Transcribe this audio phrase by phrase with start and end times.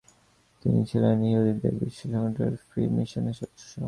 [0.61, 3.71] তিনি ছিলেন ইহুদিদের বিশ্ব সংগঠন ফ্রি মিশনের সদস্য।